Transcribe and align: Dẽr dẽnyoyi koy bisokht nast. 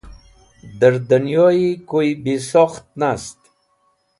Dẽr 0.79 0.95
dẽnyoyi 1.09 1.69
koy 1.89 2.07
bisokht 2.23 2.85
nast. 2.99 3.39